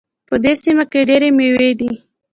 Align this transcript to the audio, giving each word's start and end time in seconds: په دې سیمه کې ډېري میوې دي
په 0.27 0.35
دې 0.43 0.53
سیمه 0.63 0.83
کې 0.91 1.07
ډېري 1.09 1.29
میوې 1.37 1.71
دي 1.79 1.91